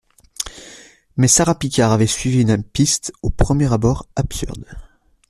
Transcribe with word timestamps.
Mais 1.15 1.27
Sara 1.27 1.53
Picard 1.53 1.91
avait 1.91 2.07
suivi 2.07 2.41
une 2.41 2.63
piste 2.63 3.13
au 3.21 3.29
premier 3.29 3.71
abord 3.71 4.07
absurde 4.15 4.65